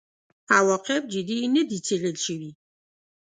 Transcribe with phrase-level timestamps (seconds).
[0.57, 2.51] عواقب جدي نه دي څېړل شوي.